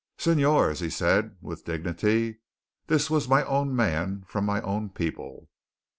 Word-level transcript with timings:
"Señores," 0.17 0.81
he 0.81 0.89
said 0.89 1.37
with 1.41 1.63
dignity, 1.63 2.39
"this 2.87 3.11
was 3.11 3.29
my 3.29 3.43
own 3.45 3.75
man 3.75 4.23
from 4.25 4.45
my 4.45 4.59
own 4.61 4.89
people." 4.89 5.47